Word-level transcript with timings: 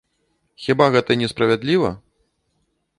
Хіба 0.63 0.87
гэта 0.97 1.19
не 1.23 1.27
справядліва? 1.35 1.95